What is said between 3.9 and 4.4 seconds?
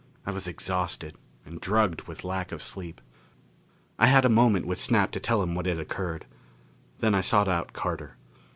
I had a